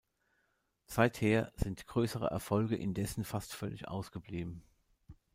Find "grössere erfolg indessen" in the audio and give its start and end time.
1.85-3.23